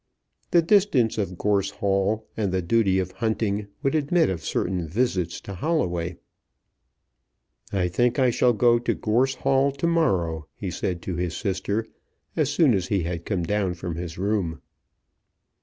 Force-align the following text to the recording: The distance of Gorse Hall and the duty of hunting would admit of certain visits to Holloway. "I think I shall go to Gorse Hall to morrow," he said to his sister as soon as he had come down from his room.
The 0.49 0.63
distance 0.63 1.19
of 1.19 1.37
Gorse 1.37 1.69
Hall 1.69 2.25
and 2.35 2.51
the 2.51 2.63
duty 2.63 2.97
of 2.97 3.11
hunting 3.11 3.67
would 3.83 3.93
admit 3.93 4.31
of 4.31 4.43
certain 4.43 4.87
visits 4.87 5.39
to 5.41 5.53
Holloway. 5.53 6.17
"I 7.71 7.87
think 7.87 8.17
I 8.17 8.31
shall 8.31 8.53
go 8.53 8.79
to 8.79 8.95
Gorse 8.95 9.35
Hall 9.35 9.71
to 9.73 9.85
morrow," 9.85 10.47
he 10.55 10.71
said 10.71 11.03
to 11.03 11.17
his 11.17 11.37
sister 11.37 11.85
as 12.35 12.49
soon 12.49 12.73
as 12.73 12.87
he 12.87 13.03
had 13.03 13.25
come 13.25 13.43
down 13.43 13.75
from 13.75 13.93
his 13.93 14.17
room. 14.17 14.61